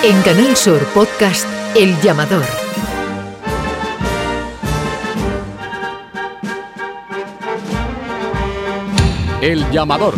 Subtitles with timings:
[0.00, 1.44] En Canal Sur Podcast
[1.74, 2.44] El Llamador.
[9.42, 10.14] El llamador.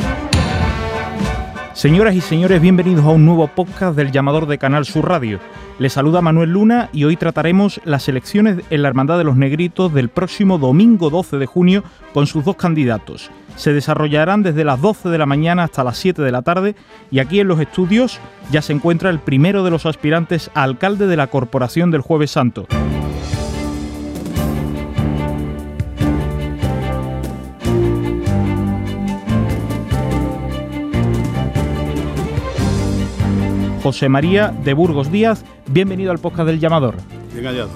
[1.72, 5.40] Señoras y señores, bienvenidos a un nuevo podcast del llamador de Canal Sur Radio.
[5.80, 9.94] Les saluda Manuel Luna y hoy trataremos las elecciones en la Hermandad de los Negritos
[9.94, 13.30] del próximo domingo 12 de junio con sus dos candidatos.
[13.56, 16.74] Se desarrollarán desde las 12 de la mañana hasta las 7 de la tarde
[17.10, 18.20] y aquí en los estudios
[18.50, 22.32] ya se encuentra el primero de los aspirantes a alcalde de la Corporación del Jueves
[22.32, 22.66] Santo.
[33.90, 36.94] José María de Burgos Díaz, bienvenido al podcast del llamador.
[37.32, 37.70] Bien hallado.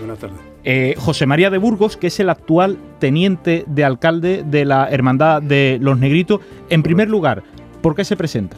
[0.00, 0.36] Buenas tardes.
[0.64, 5.40] Eh, José María de Burgos, que es el actual teniente de alcalde de la Hermandad
[5.40, 6.40] de los Negritos.
[6.70, 7.44] En primer lugar,
[7.82, 8.56] ¿por qué se presenta?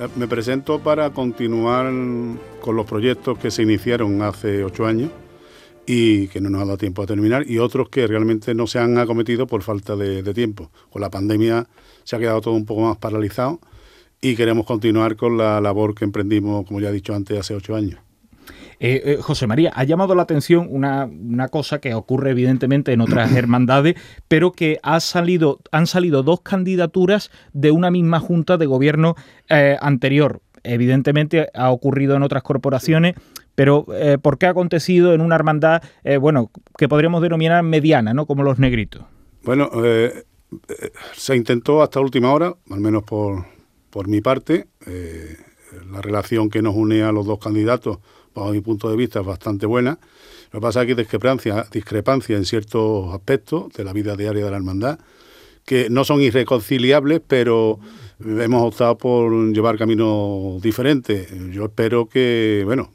[0.00, 1.92] Eh, me presento para continuar
[2.60, 5.10] con los proyectos que se iniciaron hace ocho años
[5.86, 8.80] y que no nos ha dado tiempo a terminar y otros que realmente no se
[8.80, 10.72] han acometido por falta de, de tiempo.
[10.90, 11.68] Con la pandemia
[12.02, 13.60] se ha quedado todo un poco más paralizado
[14.20, 17.74] y queremos continuar con la labor que emprendimos, como ya he dicho antes, hace ocho
[17.74, 18.00] años.
[18.80, 23.00] Eh, eh, José María, ha llamado la atención una, una, cosa que ocurre evidentemente en
[23.00, 23.96] otras hermandades,
[24.28, 29.16] pero que ha salido, han salido dos candidaturas de una misma junta de gobierno
[29.48, 30.42] eh, anterior.
[30.62, 33.14] Evidentemente ha ocurrido en otras corporaciones,
[33.54, 35.82] pero eh, ¿por qué ha acontecido en una hermandad,
[36.20, 38.26] bueno, que podríamos denominar mediana, ¿no?
[38.26, 39.02] Como los negritos?
[39.44, 39.70] Bueno,
[41.14, 43.44] se intentó hasta última hora, al menos por,
[43.90, 44.66] por mi parte,
[45.90, 47.98] la relación que nos une a los dos candidatos
[48.34, 49.98] bajo mi punto de vista, es bastante buena.
[50.52, 54.50] Lo que pasa es que hay discrepancia, en ciertos aspectos de la vida diaria de
[54.50, 54.98] la hermandad,
[55.64, 57.78] que no son irreconciliables, pero
[58.20, 61.28] hemos optado por llevar caminos diferentes.
[61.52, 62.90] Yo espero que, bueno,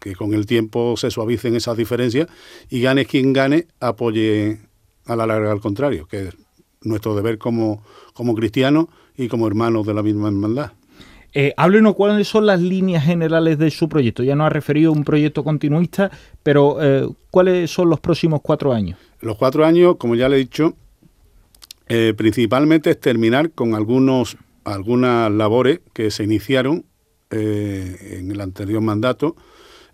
[0.00, 2.26] que con el tiempo se suavicen esas diferencias
[2.68, 4.60] y gane quien gane, apoye
[5.04, 6.36] a la larga al contrario, que es
[6.82, 8.86] nuestro deber como, como cristianos
[9.20, 10.72] y como hermanos de la misma hermandad.
[11.32, 14.22] Eh, háblenos cuáles son las líneas generales de su proyecto.
[14.22, 16.10] Ya nos ha referido a un proyecto continuista,
[16.42, 18.98] pero eh, ¿cuáles son los próximos cuatro años?
[19.20, 20.74] Los cuatro años, como ya le he dicho,
[21.88, 26.84] eh, principalmente es terminar con algunos, algunas labores que se iniciaron
[27.30, 29.36] eh, en el anterior mandato,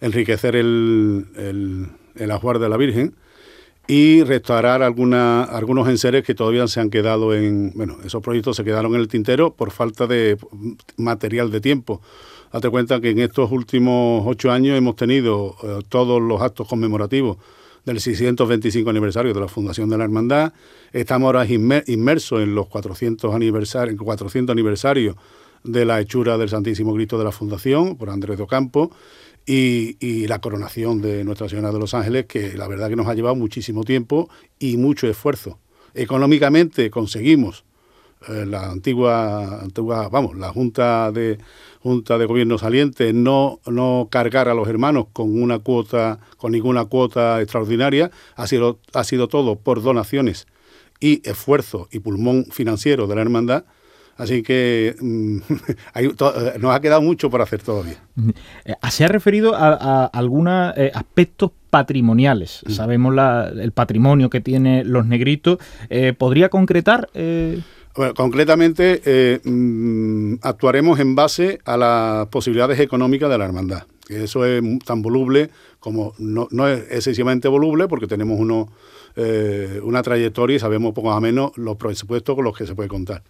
[0.01, 3.15] enriquecer el, el, el ajuar de la Virgen
[3.89, 7.73] y restaurar alguna, algunos enseres que todavía se han quedado en...
[7.75, 10.37] Bueno, esos proyectos se quedaron en el tintero por falta de
[10.97, 12.01] material de tiempo.
[12.53, 17.39] Date cuenta que en estos últimos ocho años hemos tenido eh, todos los actos conmemorativos
[17.85, 20.53] del 625 aniversario de la Fundación de la Hermandad.
[20.93, 25.17] Estamos ahora inmersos en los 400 aniversarios, 400 aniversarios
[25.67, 28.91] de la hechura del Santísimo Cristo de la Fundación por Andrés de Ocampo
[29.45, 33.15] y, la coronación de Nuestra Señora de los Ángeles, que la verdad que nos ha
[33.15, 34.29] llevado muchísimo tiempo
[34.59, 35.59] y mucho esfuerzo.
[35.95, 37.65] Económicamente conseguimos
[38.29, 41.39] eh, la antigua, antigua, vamos, la Junta de
[41.81, 46.87] Junta de Gobierno saliente no, no cargar a los hermanos con una cuota, con ninguna
[46.87, 50.47] cuota extraordinaria, ha sido, ha sido todo por donaciones
[50.99, 53.65] y esfuerzo y pulmón financiero de la hermandad
[54.17, 55.39] Así que mmm,
[55.95, 57.97] hay, to, nos ha quedado mucho por hacer todavía.
[58.91, 62.63] Se ha referido a, a algunos eh, aspectos patrimoniales.
[62.67, 62.71] Mm.
[62.71, 65.59] Sabemos la, el patrimonio que tienen los negritos.
[65.91, 67.09] Eh, ¿Podría concretar?
[67.15, 67.61] Eh...
[67.95, 73.85] Bueno, concretamente, eh, actuaremos en base a las posibilidades económicas de la hermandad.
[74.09, 75.51] Eso es tan voluble
[75.81, 78.69] como no, no es excesivamente voluble porque tenemos uno,
[79.17, 82.89] eh, una trayectoria y sabemos poco a menos los presupuestos con los que se puede
[82.89, 83.23] contar.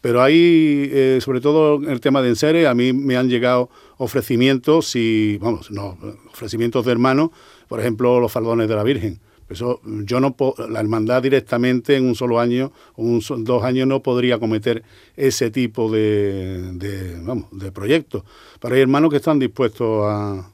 [0.00, 3.68] Pero ahí, eh, sobre todo en el tema de enseres, a mí me han llegado
[3.96, 5.98] ofrecimientos y, vamos, no,
[6.30, 7.30] ofrecimientos de hermanos,
[7.68, 9.20] por ejemplo, los faldones de la Virgen.
[9.48, 10.36] Eso, yo no
[10.68, 14.82] la hermandad directamente en un solo año o un, dos años no podría cometer
[15.16, 18.24] ese tipo de, de, vamos, de proyectos.
[18.60, 20.52] Pero hay hermanos que están dispuestos a,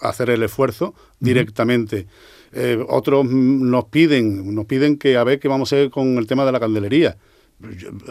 [0.00, 1.96] a hacer el esfuerzo directamente.
[1.96, 2.80] Uh -huh.
[2.80, 6.26] eh, otros nos piden, nos piden que a ver qué vamos a hacer con el
[6.26, 7.18] tema de la candelería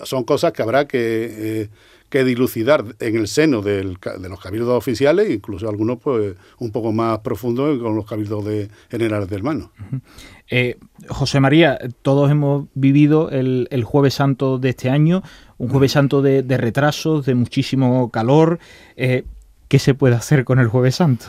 [0.04, 1.70] son cosas que habrá que, eh,
[2.10, 6.92] que dilucidar en el seno del, de los cabildos oficiales, incluso algunos pues un poco
[6.92, 9.70] más profundos con los cabildos de generales de hermanos.
[9.80, 10.02] Uh -huh.
[10.50, 10.78] eh,
[11.08, 15.24] José María, todos hemos vivido el, el, Jueves Santo de este año,
[15.58, 18.60] un Jueves Santo de, de retrasos, de muchísimo calor.
[18.98, 19.24] Eh,
[19.70, 21.28] ¿Qué se puede hacer con el Jueves Santo?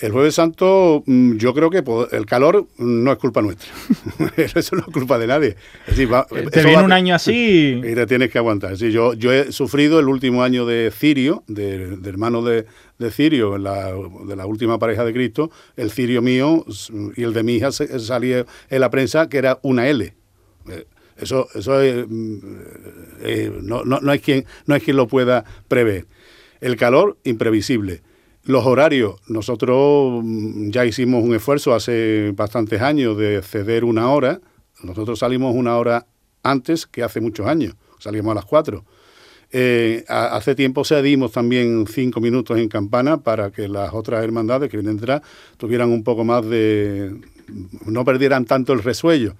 [0.00, 1.84] El jueves santo, mm, yo creo que
[2.16, 3.68] el calor no es culpa nuestra.
[4.36, 5.56] eso no es culpa de nadie.
[5.94, 8.74] te viene un año así y te tienes que aguantar.
[8.76, 12.64] yo, yo he sufrido el último año de Cirio, de, hermano de,
[13.10, 15.50] Cirio, de la última pareja de Cristo.
[15.76, 16.64] El Cirio mío
[17.14, 20.14] y el de mi hija salía en la prensa que era una L.
[20.70, 20.86] Eh,
[21.18, 22.38] eso, eso mm,
[23.20, 26.06] eh, no, no, no, hay quien, no hay quien lo pueda prever.
[26.62, 28.00] El calor, imprevisible
[28.44, 34.40] los horarios, nosotros mm, ya hicimos un esfuerzo hace bastantes años de ceder una hora.
[34.82, 36.06] Nosotros salimos una hora
[36.42, 38.84] antes que hace muchos años, salimos a las cuatro.
[39.52, 44.76] Eh, hace tiempo cedimos también cinco minutos en campana para que las otras hermandades que
[44.76, 45.22] vienen detrás
[45.56, 47.16] tuvieran un poco más de...
[47.84, 49.34] no perdieran tanto el resuello.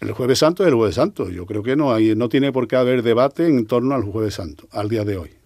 [0.00, 1.30] El jueves santo es el jueves santo.
[1.30, 4.34] Yo creo que no, hay, no tiene por qué haber debate en torno al jueves
[4.34, 5.37] santo, al día de hoy.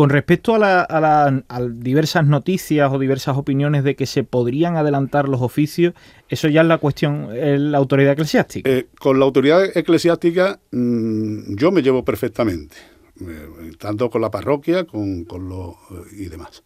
[0.00, 1.44] Con respecto a, la,
[1.74, 5.92] diversas noticias o diversas opiniones de que se podrían adelantar los oficios,
[6.30, 7.28] eso ya es la cuestión,
[7.70, 8.70] la autoridad eclesiástica.
[8.70, 12.76] Eh, con la autoridad eclesiástica mm, yo me llevo perfectamente,
[13.20, 15.74] eh, tanto con la parroquia con, con los,
[16.16, 16.62] y demás.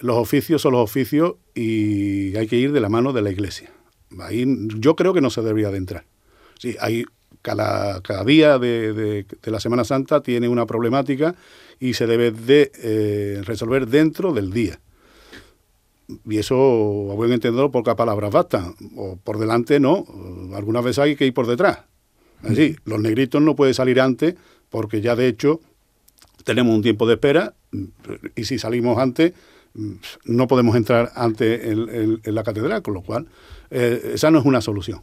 [0.00, 3.70] Los oficios son los oficios y hay que ir de la mano de la iglesia.
[4.18, 4.44] Ahí
[4.78, 6.06] yo creo que no se debería de entrar.
[6.58, 7.04] Sí, hay
[7.42, 11.34] cada, cada día de, la Semana Santa tiene una problemática
[11.80, 14.80] y se debe de eh, resolver dentro del día.
[16.26, 16.54] Y eso,
[17.10, 18.74] a buen entendedor, pocas palabras bastan.
[18.96, 20.06] O por delante no,
[20.54, 21.80] algunas veces hay que ir por detrás.
[22.42, 24.34] Así, los negritos no pueden salir antes
[24.70, 25.60] porque ya de hecho
[26.44, 27.54] tenemos un tiempo de espera
[28.36, 29.32] y si salimos antes
[30.24, 33.26] no podemos entrar antes en, la catedral, con lo cual
[33.70, 35.02] eh, esa no es una solución.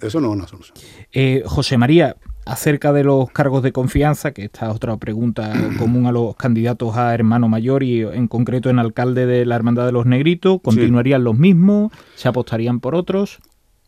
[0.00, 0.76] Eso no es una solución.
[1.12, 2.16] Eh, José María,
[2.48, 6.96] acerca de los cargos de confianza, que esta es otra pregunta común a los candidatos
[6.96, 11.24] a hermano mayor y en concreto en alcalde de la Hermandad de los Negritos, ¿continuarían
[11.24, 11.92] los mismos?
[12.16, 13.38] ¿Se apostarían por otros?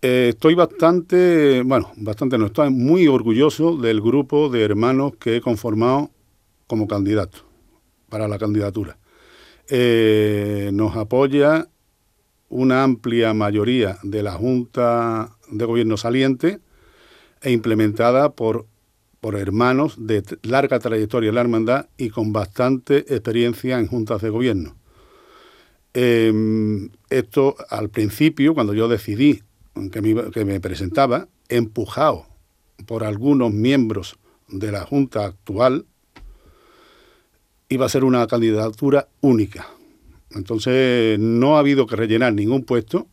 [0.03, 5.41] Eh, estoy bastante, bueno, bastante no, estoy muy orgulloso del grupo de hermanos que he
[5.41, 6.11] conformado
[6.67, 7.39] como candidato
[8.09, 8.99] para la candidatura.
[9.69, 11.69] Eh, nos apoya
[12.49, 16.61] una amplia mayoría de la Junta de Gobierno saliente,
[17.43, 18.67] e implementada por,
[19.21, 24.31] por hermanos de larga trayectoria en la hermandad y con bastante experiencia en juntas de
[24.31, 24.77] gobierno.
[25.93, 29.43] Em, esto al principio, cuando yo decidí
[29.91, 32.27] que me, que me presentaba, empujado
[32.87, 35.87] por algunos miembros de la Junta actual,
[37.69, 39.69] iba a ser una candidatura única.
[40.31, 43.07] Entonces no ha habido que rellenar ningún puesto,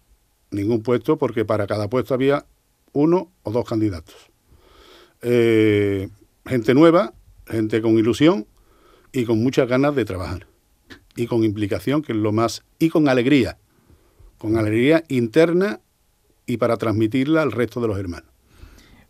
[0.52, 2.46] ningún puesto, porque para cada puesto había
[2.94, 4.16] uno o dos candidatos.
[5.22, 6.10] Eh,
[6.46, 7.14] gente nueva,
[7.48, 8.48] gente con ilusión
[9.12, 10.48] y con muchas ganas de trabajar.
[11.16, 12.64] Y con implicación, que es lo más...
[12.80, 13.58] Y con alegría.
[14.38, 15.80] Con alegría interna
[16.46, 18.30] y para transmitirla al resto de los hermanos.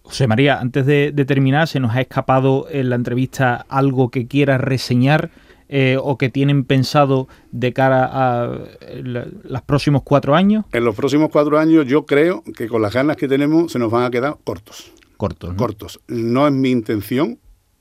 [0.08, 4.62] José María, antes de, terminar, se nos ha escapado en la entrevista algo que quieras
[4.62, 5.32] reseñar
[5.70, 8.58] eh, o que tienen pensado de cara a
[8.94, 10.66] los próximos cuatro años?
[10.72, 13.92] En los próximos cuatro años yo creo que con las ganas que tenemos se nos
[13.92, 14.94] van a quedar cortos.
[15.18, 15.52] Cortos.
[15.52, 15.58] ¿no?
[15.58, 16.00] Cortos.
[16.08, 17.40] No es mi intención,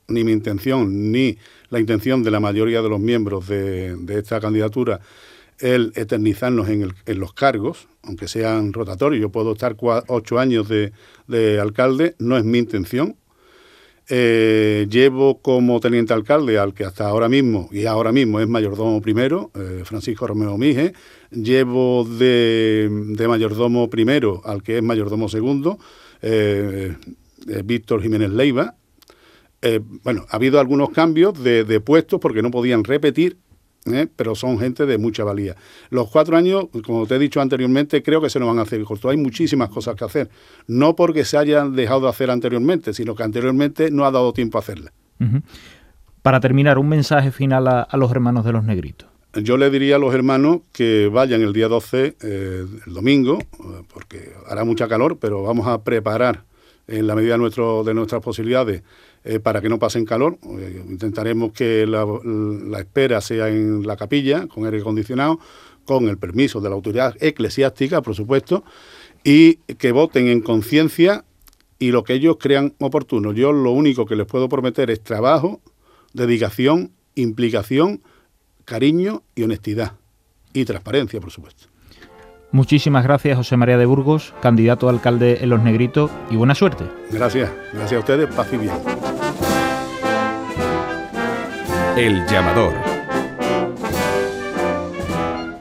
[0.09, 1.39] ni mi intención, ni
[1.69, 5.01] la intención de la mayoría de los miembros de, esta candidatura
[5.59, 9.23] el eternizarnos en, los cargos, aunque sean rotatorios.
[9.23, 10.93] Yo puedo estar ocho años de,
[11.29, 13.17] de alcalde, no es mi intención,
[14.09, 19.01] eh, llevo como teniente alcalde al que hasta ahora mismo, y ahora mismo es mayordomo
[19.03, 20.93] primero, eh, Francisco Romeo Mije.
[21.31, 22.89] Llevo de,
[23.29, 25.79] mayordomo primero al que es mayordomo segundo,
[26.23, 26.95] eh,
[27.65, 28.77] Víctor Jiménez Leiva.
[30.05, 33.39] bueno, ha habido algunos cambios de, de puestos porque no podían repetir
[33.93, 34.09] ¿eh?
[34.15, 35.57] pero son gente de mucha valía.
[35.91, 38.83] Los cuatro años, como te he dicho anteriormente, creo que se nos van a hacer
[38.85, 39.11] cortos.
[39.11, 40.31] Hay muchísimas cosas que hacer,
[40.67, 44.59] no porque se hayan dejado de hacer anteriormente, sino que anteriormente no ha dado tiempo
[44.59, 44.93] a hacerlas.
[46.23, 49.09] Para terminar, un mensaje final a, los hermanos de los negritos.
[49.35, 53.83] Yo le diría a los hermanos que vayan el día 12, eh, el domingo, eh,
[53.93, 56.45] porque hará mucha calor, pero vamos a preparar
[56.89, 58.83] en la medida de, nuestro, de nuestras posibilidades
[59.27, 60.39] eh, para que no pasen calor.
[60.59, 62.07] Eh, intentaremos que la,
[62.79, 65.41] espera sea en la capilla, con aire acondicionado,
[65.85, 68.63] con el permiso de la autoridad eclesiástica, por supuesto,
[69.25, 71.25] y que voten en conciencia
[71.79, 73.33] y lo que ellos crean oportuno.
[73.33, 75.61] Yo lo único que les puedo prometer es trabajo,
[76.13, 78.03] dedicación, implicación,
[78.65, 79.95] cariño y honestidad.
[80.53, 81.67] Y transparencia, por supuesto.
[82.53, 86.85] Muchísimas gracias, José María de Burgos, candidato a alcalde en Los Negritos, y buena suerte.
[87.11, 89.06] Gracias, gracias a ustedes, paz y bien.
[91.97, 92.75] El llamador.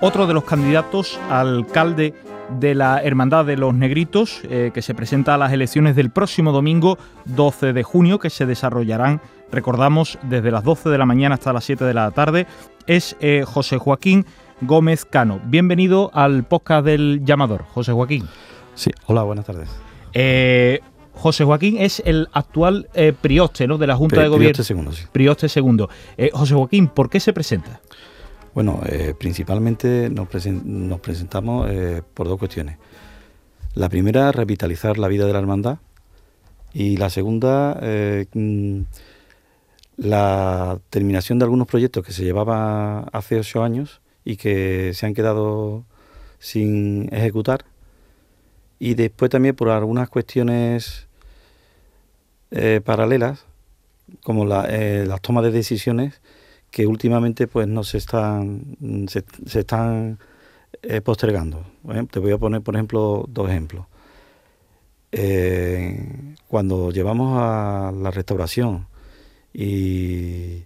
[0.02, 2.14] otro de los candidatos alcalde
[2.60, 6.52] de la Hermandad de los Negritos, eh, que se presenta a las elecciones del próximo
[6.52, 11.54] domingo 12 de junio, que se desarrollarán, recordamos, desde las 12 de la mañana hasta
[11.54, 12.48] las 7 de la tarde,
[12.86, 14.26] es eh, José Joaquín
[14.60, 15.40] Gómez Cano.
[15.46, 18.28] Bienvenido al podcast del llamador, José Joaquín.
[18.74, 19.70] Sí, hola, buenas tardes.
[20.14, 20.82] Eh,
[21.16, 22.88] José Joaquín es el actual
[23.22, 23.78] prioste ¿no?
[23.78, 24.54] de la Junta de Gobierno.
[24.54, 25.06] Prioste segundo, sí.
[25.12, 25.90] Prioste segundo.
[26.34, 27.82] José Joaquín, ¿por qué se presenta?
[28.56, 32.78] Bueno, eh, principalmente nos, presentamos eh, por dos cuestiones.
[33.74, 35.80] La primera, revitalizar la vida de la hermandad.
[36.74, 38.82] Y la segunda, eh, mm,
[39.98, 45.14] la terminación de algunos proyectos que se llevaban hace ocho años y que se han
[45.14, 45.84] quedado
[46.40, 47.66] sin ejecutar.
[48.80, 51.05] Y después también por algunas cuestiones
[52.84, 53.46] paralelas,
[54.24, 56.22] como las tomas de decisiones
[56.76, 58.76] que últimamente pues no se están
[59.08, 59.24] se,
[59.58, 60.20] están
[60.84, 61.66] eh, postergando.
[62.12, 63.86] Te voy a poner por ejemplo dos ejemplos.
[65.14, 68.88] Eh, cuando llevamos a la restauración
[69.54, 70.66] y,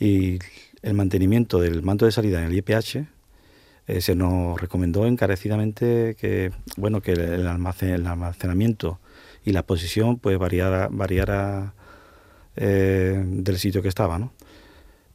[0.00, 3.06] el mantenimiento del manto de salida en el IPH,
[3.86, 8.98] eh, se nos recomendó encarecidamente que bueno que el, almacenamiento
[9.46, 11.72] y la posición pues variara, variara
[12.56, 14.32] del sitio que estaba, ¿no?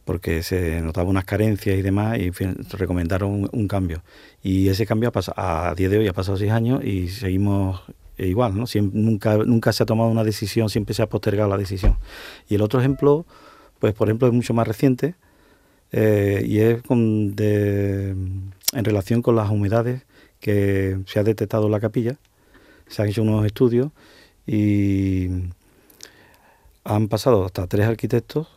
[0.06, 4.04] porque se notaban unas carencias y demás y recomendaron un, cambio.
[4.44, 7.82] Y ese cambio ha pasado, a día de hoy ha pasado seis años y seguimos
[8.18, 8.66] igual, ¿no?
[8.92, 11.98] nunca, nunca se ha tomado una decisión, siempre se ha postergado la decisión.
[12.50, 13.26] Y el otro ejemplo,
[13.80, 15.16] pues por ejemplo es mucho más reciente
[15.92, 20.04] eh, y es con en relación con las humedades
[20.40, 22.18] que se ha detectado en la capilla.
[22.88, 23.92] Se han hecho unos estudios
[24.51, 25.29] y
[26.84, 28.48] han pasado hasta tres arquitectos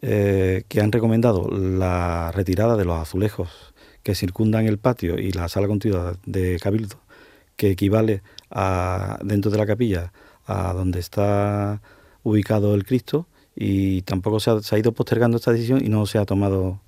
[0.00, 5.50] eh, que han recomendado la retirada de los azulejos que circundan el patio y la
[5.50, 6.96] sala contigua de Cabildo,
[7.56, 10.10] que equivale a dentro de la capilla
[10.46, 11.82] a donde está
[12.22, 16.24] ubicado el Cristo y tampoco se ha, ido postergando esta decisión y no se ha
[16.24, 16.80] tomado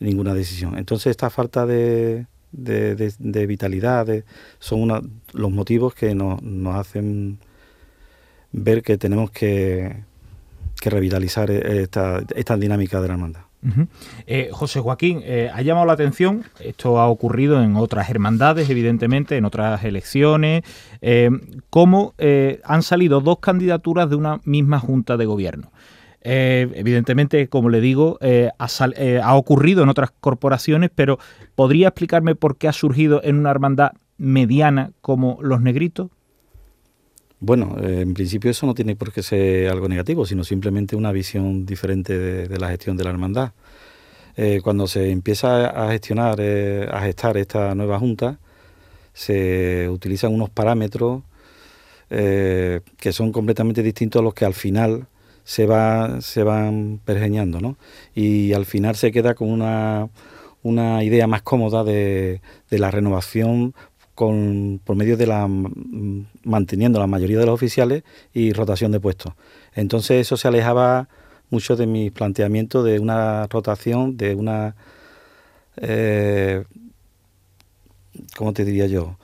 [0.00, 0.76] ninguna decisión.
[0.78, 4.08] Entonces esta falta de, de, vitalidad
[4.58, 7.38] son los motivos que nos hacen
[8.52, 10.04] ver que tenemos que
[10.84, 13.40] revitalizar eh, esta, esta dinámica de la hermandad.
[14.28, 19.36] Eh, José Joaquín, eh, ha llamado la atención, esto ha ocurrido en otras hermandades, evidentemente,
[19.36, 20.62] en otras elecciones,
[21.68, 22.14] cómo
[22.64, 25.72] han salido dos candidaturas de una misma junta de gobierno.
[26.20, 28.20] evidentemente, como le digo,
[28.58, 31.18] ha, ocurrido en otras corporaciones, pero
[31.56, 36.10] ¿podría explicarme por qué ha surgido en una hermandad mediana como los negritos?
[37.40, 41.12] Bueno, eh, en principio eso no tiene por qué ser algo negativo, sino simplemente una
[41.12, 43.52] visión diferente de, la gestión de la hermandad.
[44.36, 48.38] Eh, cuando se empieza a gestionar, eh, a gestar esta nueva junta,
[49.12, 51.22] se utilizan unos parámetros
[52.10, 55.06] que son completamente distintos a los que al final
[55.44, 57.76] se, va, se van pergeñando, ¿no?
[58.14, 62.40] Y al final se queda con una, idea más cómoda de,
[62.70, 63.74] de la renovación
[64.18, 68.02] con, por medio de la manteniendo la mayoría de los oficiales
[68.34, 69.34] y rotación de puestos.
[69.76, 71.08] Entonces eso se alejaba
[71.50, 74.74] mucho de mis planteamientos de una rotación, de una
[75.76, 76.64] eh,
[78.36, 79.16] ¿cómo te diría yo?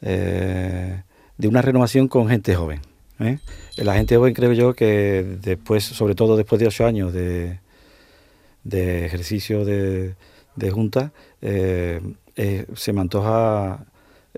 [0.00, 1.02] Eh,
[1.36, 2.82] de una renovación con gente joven.
[3.18, 3.40] ¿eh?
[3.78, 7.58] La gente joven creo yo que después, sobre todo después de ocho años de,
[8.62, 10.14] de ejercicio de,
[10.54, 11.10] de junta,
[11.40, 13.86] se me antoja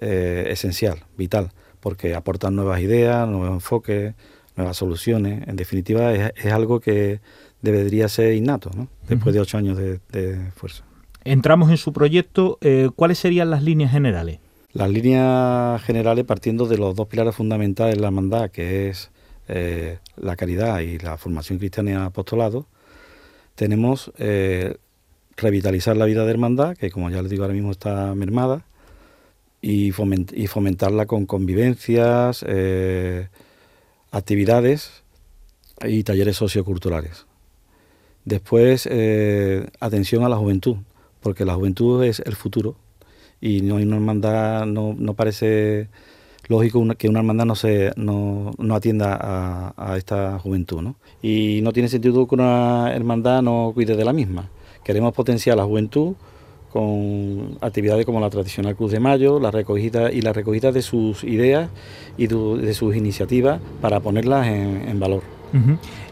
[0.05, 4.15] eh, esencial, vital, porque aportan nuevas ideas, nuevos enfoques,
[4.57, 5.47] nuevas soluciones.
[5.47, 7.21] En definitiva, es, algo que
[7.61, 8.89] debería ser innato, ¿no?
[9.09, 10.01] después de ocho años de,
[10.49, 10.83] esfuerzo.
[11.23, 12.59] Entramos en su proyecto.
[12.63, 14.41] Eh, ¿Cuáles serían las líneas generales?
[14.73, 19.13] Las líneas generales partiendo de los dos pilares fundamentales de la hermandad, que es
[19.47, 22.67] eh, la caridad y la formación cristiana y apostolado,
[23.55, 24.13] tenemos
[25.37, 28.65] revitalizar la vida de hermandad, que como ya les digo ahora mismo está mermada,
[29.63, 33.29] y, fomentarla con convivencias, eh,
[34.11, 35.05] actividades
[35.85, 37.27] y talleres socioculturales.
[38.25, 40.77] Después, eh, atención a la juventud,
[41.21, 42.77] porque la juventud es el futuro
[43.41, 45.89] y no hay una hermandad, no, no parece
[46.49, 50.83] lógico que una hermandad no, se, no, no atienda a, a, esta juventud.
[50.83, 50.97] ¿no?
[51.23, 54.51] Y no tiene sentido que una hermandad no cuide de la misma.
[54.83, 56.15] Queremos potenciar la juventud
[56.73, 61.23] con actividades como la tradicional Cruz de Mayo, la recogida y la recogida de sus
[61.23, 61.69] ideas
[62.17, 65.23] y de sus iniciativas para ponerlas en, valor.
[65.53, 65.61] Eh,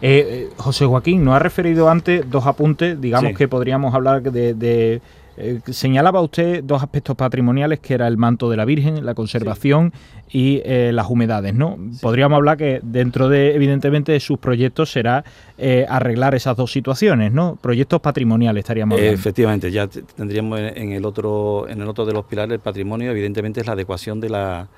[0.03, 5.01] eh, José Joaquín, nos ha referido antes dos apuntes, digamos que podríamos hablar de,
[5.41, 9.93] Eh, señalaba usted dos aspectos patrimoniales que era el manto de la Virgen, la conservación
[10.31, 11.79] y eh, las humedades, ¿no?
[12.01, 15.25] Podríamos hablar que dentro de, evidentemente, de sus proyectos será
[15.59, 17.59] eh, arreglar esas dos situaciones, ¿no?
[17.61, 19.15] Proyectos patrimoniales estaríamos hablando.
[19.15, 23.61] Efectivamente, ya tendríamos en el otro, en el otro de los pilares el patrimonio, evidentemente
[23.61, 24.69] es la adecuación de la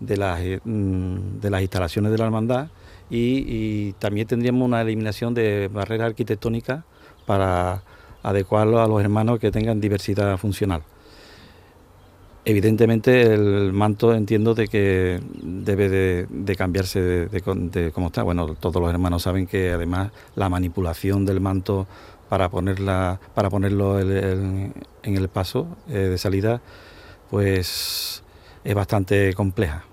[0.00, 2.68] de las, mm, de las instalaciones de la hermandad
[3.10, 6.84] y, también tendríamos una eliminación de barreras arquitectónicas
[7.26, 7.82] para
[8.22, 10.82] adecuarlo a los hermanos que tengan diversidad funcional.
[12.44, 18.22] Evidentemente el manto entiendo de que debe de, cambiarse de, cómo está.
[18.22, 21.86] Bueno, todos los hermanos saben que además la manipulación del manto
[22.30, 24.72] para ponerla, para ponerlo en
[25.02, 26.62] el paso eh, de salida,
[27.30, 28.22] pues
[28.64, 29.84] es bastante compleja.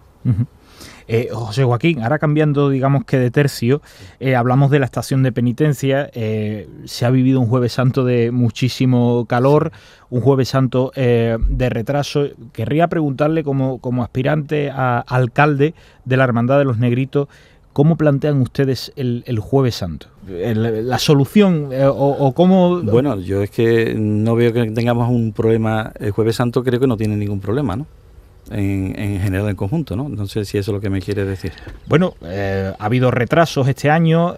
[1.07, 3.81] Eh, José Joaquín, ahora cambiando, digamos que de tercio,
[4.19, 6.10] eh, hablamos de la estación de penitencia.
[6.13, 9.72] Eh, se ha vivido un Jueves Santo de muchísimo calor,
[10.10, 12.27] un Jueves Santo de retraso.
[12.51, 15.74] Querría preguntarle, como, como aspirante a alcalde
[16.05, 17.27] de la Hermandad de los Negritos,
[17.74, 20.07] ¿Cómo plantean ustedes el, Jueves Santo?
[20.25, 22.81] ¿La solución o, cómo...?
[22.81, 25.91] Bueno, yo es que no veo que tengamos un problema.
[26.00, 27.86] El Jueves Santo creo que no tiene ningún problema, ¿no?
[28.51, 30.10] En, general en conjunto, ¿no?
[30.10, 31.51] No sé si eso es lo que me quiere decir.
[31.88, 34.36] Bueno, eh, ha habido retrasos este año,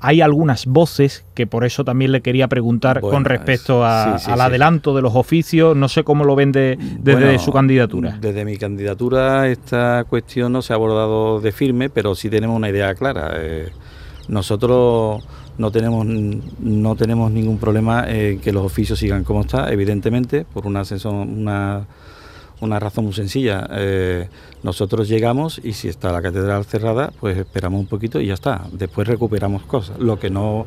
[0.00, 5.02] hay algunas voces que por eso también le quería preguntar con respecto al adelanto de
[5.02, 8.18] los oficios, no sé cómo lo ven desde su candidatura.
[8.20, 12.68] Desde mi candidatura esta cuestión no se ha abordado de firme, pero sí tenemos una
[12.68, 13.32] idea clara.
[13.36, 13.68] Eh,
[14.28, 15.24] nosotros
[15.58, 20.66] no tenemos no tenemos ningún problema en que los oficios sigan como está, evidentemente, por
[20.66, 21.86] una, una
[22.60, 23.66] una razón muy sencilla.
[23.72, 24.28] Eh,
[24.62, 28.66] nosotros llegamos y si está la catedral cerrada, pues esperamos un poquito y ya está.
[28.72, 29.98] Después recuperamos cosas.
[29.98, 30.66] Lo que no,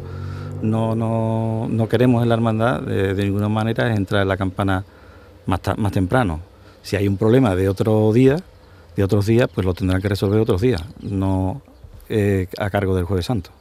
[0.62, 4.84] no, no, no queremos en la hermandad de, ninguna manera es entrar en la campana
[5.46, 6.40] más, más temprano.
[6.84, 8.38] Si hay un problema de otro día,
[8.96, 11.62] de otros días, pues lo tendrán que resolver otros días, no
[12.10, 13.52] eh, a cargo del Jueves Santo.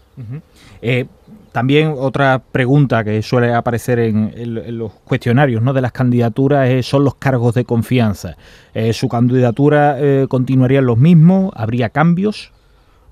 [1.57, 5.73] También otra pregunta que suele aparecer en, los cuestionarios ¿no?
[5.73, 8.37] de las candidaturas son los cargos de confianza.
[8.75, 11.51] Eh, ¿Su candidatura eh, continuaría los mismos?
[11.57, 12.53] ¿Habría cambios?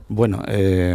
[0.09, 0.95] Bueno, eh,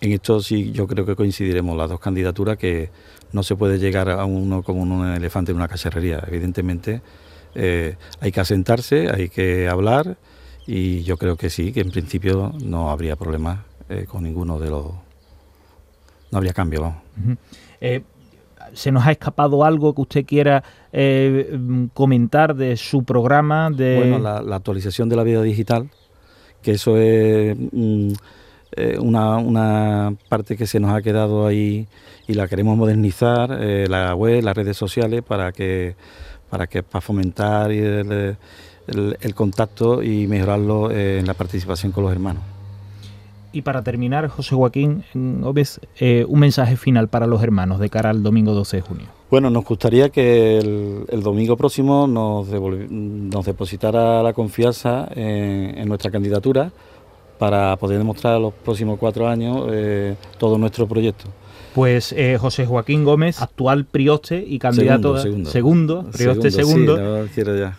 [0.00, 2.90] en esto sí yo creo que coincidiremos las dos candidaturas que
[3.32, 6.22] no se puede llegar a uno como un elefante en una cacharrería.
[6.28, 7.02] Evidentemente
[8.20, 10.18] hay que asentarse, hay que hablar
[10.68, 13.64] y yo creo que sí, que en principio no habría problema
[14.08, 15.05] con ninguno de los
[16.36, 16.94] no habría cambio.
[17.80, 18.02] Eh,
[18.74, 23.70] ¿Se nos ha escapado algo que usted quiera eh, comentar de su programa?
[23.70, 23.96] De...
[23.96, 25.88] Bueno, la, actualización de la vida digital,
[26.60, 28.12] que eso es mm,
[28.72, 31.88] eh, una, parte que se nos ha quedado ahí
[32.28, 33.48] y la queremos modernizar,
[33.88, 35.94] la web, las redes sociales, para que
[36.50, 38.36] para que para fomentar el,
[38.86, 42.55] el contacto y mejorarlo en la participación con los hermanos.
[43.56, 45.02] Y para terminar, José Joaquín
[45.98, 49.06] eh, un mensaje final para los hermanos de cara al domingo 12 de junio.
[49.30, 56.70] Bueno, nos gustaría que el, domingo próximo nos, nos, depositara la confianza en, nuestra candidatura
[57.38, 61.24] para poder demostrar los próximos cuatro años eh, todo nuestro proyecto.
[61.74, 67.26] Pues eh, José Joaquín Gómez, actual prioste y candidato segundo, segundo, prioste segundo,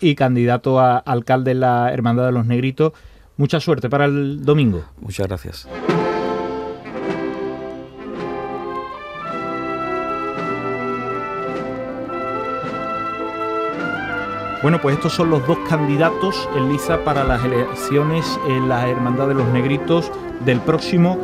[0.02, 2.94] y candidato a alcalde de la Hermandad de los Negritos.
[3.38, 4.84] Mucha suerte para el domingo.
[5.00, 5.68] Muchas gracias.
[14.64, 19.28] Bueno, pues estos son los dos candidatos en liza para las elecciones en la Hermandad
[19.28, 20.12] de los Negritos
[20.44, 21.16] del próximo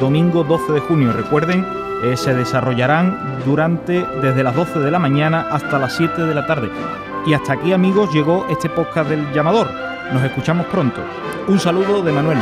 [0.00, 1.12] domingo 12 de junio.
[1.12, 1.66] Recuerden,
[2.02, 6.46] eh, se desarrollarán durante desde las 12 de la mañana hasta las 7 de la
[6.46, 6.70] tarde.
[7.26, 9.87] Y hasta aquí, amigos, llegó este podcast del llamador.
[10.12, 11.02] Nos escuchamos pronto.
[11.48, 12.38] Un saludo de Manuel.